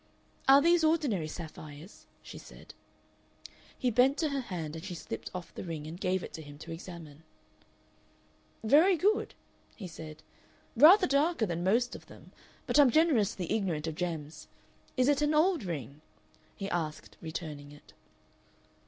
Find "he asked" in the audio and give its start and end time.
16.55-17.15